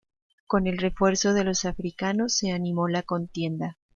[0.47, 3.77] Con el refuerzo de los africanos se animó la contienda.